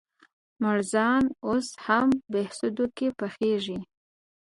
مړزان 0.61 1.23
اوس 1.47 1.67
هم 1.85 2.09
بهسودو 2.31 2.85
کې 2.97 3.07
پخېږي؟ 3.19 3.77